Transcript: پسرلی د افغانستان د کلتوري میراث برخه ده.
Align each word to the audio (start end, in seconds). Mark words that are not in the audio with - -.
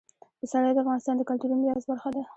پسرلی 0.41 0.71
د 0.75 0.77
افغانستان 0.83 1.15
د 1.17 1.21
کلتوري 1.29 1.55
میراث 1.55 1.85
برخه 1.91 2.09
ده. 2.15 2.21